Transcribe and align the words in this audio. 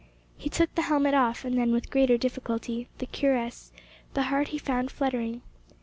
He 0.35 0.49
took 0.49 0.73
the 0.73 0.81
helmet 0.81 1.13
off, 1.13 1.45
and 1.45 1.55
then, 1.59 1.71
with 1.71 1.91
greater 1.91 2.17
difficulty, 2.17 2.87
the 2.97 3.05
cuirass; 3.05 3.71
the 4.15 4.23
heart 4.33 4.47
he 4.47 4.57
found 4.57 4.89
fluttering. 4.89 5.43